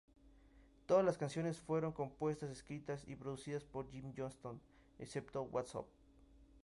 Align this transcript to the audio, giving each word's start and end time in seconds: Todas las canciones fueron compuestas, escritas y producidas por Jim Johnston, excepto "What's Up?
Todas 0.87 1.05
las 1.05 1.19
canciones 1.19 1.59
fueron 1.59 1.91
compuestas, 1.91 2.49
escritas 2.49 3.07
y 3.07 3.15
producidas 3.15 3.63
por 3.65 3.87
Jim 3.91 4.15
Johnston, 4.17 4.59
excepto 4.97 5.43
"What's 5.43 5.75
Up? 5.75 5.85